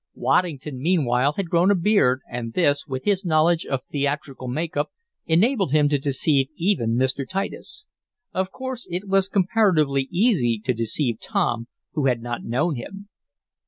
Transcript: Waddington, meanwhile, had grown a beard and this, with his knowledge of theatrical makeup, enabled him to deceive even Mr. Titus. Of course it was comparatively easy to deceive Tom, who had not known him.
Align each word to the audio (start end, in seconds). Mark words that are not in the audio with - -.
Waddington, 0.15 0.81
meanwhile, 0.81 1.33
had 1.33 1.47
grown 1.51 1.69
a 1.69 1.75
beard 1.75 2.21
and 2.27 2.53
this, 2.53 2.87
with 2.87 3.03
his 3.05 3.23
knowledge 3.23 3.67
of 3.67 3.83
theatrical 3.85 4.47
makeup, 4.47 4.89
enabled 5.27 5.73
him 5.73 5.89
to 5.89 5.99
deceive 5.99 6.47
even 6.55 6.95
Mr. 6.95 7.23
Titus. 7.29 7.85
Of 8.33 8.49
course 8.51 8.87
it 8.89 9.07
was 9.07 9.27
comparatively 9.29 10.07
easy 10.09 10.59
to 10.65 10.73
deceive 10.73 11.19
Tom, 11.19 11.67
who 11.91 12.07
had 12.07 12.19
not 12.19 12.43
known 12.43 12.77
him. 12.77 13.09